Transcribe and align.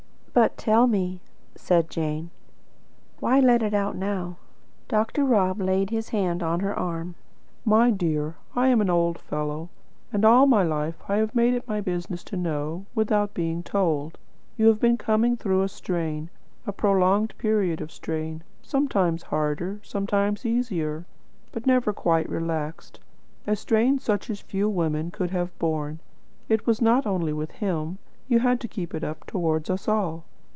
"But 0.33 0.55
tell 0.57 0.87
me" 0.87 1.19
said 1.55 1.89
Jane 1.89 2.29
"why 3.19 3.41
let 3.41 3.61
it 3.61 3.73
out 3.73 3.97
now?" 3.97 4.37
Dr. 4.87 5.25
Rob 5.25 5.59
laid 5.59 5.89
his 5.89 6.07
hand 6.09 6.41
on 6.41 6.61
her 6.61 6.73
arm. 6.73 7.15
"My 7.65 7.91
dear, 7.91 8.37
I 8.55 8.69
am 8.69 8.79
an 8.79 8.89
old 8.89 9.19
fellow, 9.19 9.67
and 10.13 10.23
all 10.23 10.47
my 10.47 10.63
life 10.63 11.03
I 11.09 11.17
have 11.17 11.35
made 11.35 11.53
it 11.53 11.67
my 11.67 11.81
business 11.81 12.23
to 12.31 12.37
know, 12.37 12.85
without 12.95 13.33
being 13.33 13.61
told. 13.61 14.17
You 14.55 14.67
have 14.67 14.79
been 14.79 14.95
coming 14.97 15.35
through 15.35 15.63
a 15.63 15.67
strain, 15.67 16.29
a 16.65 16.71
prolonged 16.71 17.37
period 17.37 17.81
of 17.81 17.91
strain, 17.91 18.41
sometimes 18.63 19.23
harder, 19.23 19.81
sometimes 19.83 20.45
easier, 20.45 21.05
but 21.51 21.67
never 21.67 21.91
quite 21.91 22.29
relaxed, 22.29 23.01
a 23.45 23.57
strain 23.57 23.99
such 23.99 24.29
as 24.29 24.39
few 24.39 24.69
women 24.69 25.11
could 25.11 25.31
have 25.31 25.59
borne. 25.59 25.99
It 26.47 26.65
was 26.65 26.81
not 26.81 27.05
only 27.05 27.33
with 27.33 27.51
him; 27.51 27.97
you 28.27 28.39
had 28.39 28.61
to 28.61 28.67
keep 28.69 28.93
it 28.95 29.03
up 29.03 29.25
towards 29.25 29.69
us 29.69 29.89
all. 29.89 30.23